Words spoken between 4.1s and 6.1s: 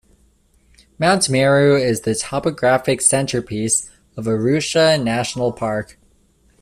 of Arusha National Park.